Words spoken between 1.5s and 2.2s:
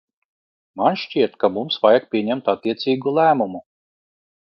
mums vajag